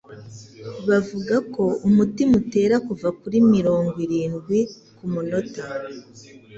[0.87, 4.59] bavuga ko umutima utera kuva kuri mirongo irndwi
[4.97, 5.63] ku munota